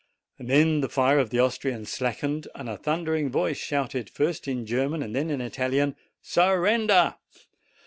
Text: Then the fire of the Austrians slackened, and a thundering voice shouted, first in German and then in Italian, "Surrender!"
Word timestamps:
Then 0.39 0.81
the 0.81 0.89
fire 0.89 1.19
of 1.19 1.29
the 1.29 1.39
Austrians 1.39 1.91
slackened, 1.93 2.47
and 2.55 2.67
a 2.67 2.75
thundering 2.75 3.29
voice 3.29 3.57
shouted, 3.59 4.09
first 4.09 4.47
in 4.47 4.65
German 4.65 5.03
and 5.03 5.15
then 5.15 5.29
in 5.29 5.41
Italian, 5.41 5.95
"Surrender!" 6.23 7.17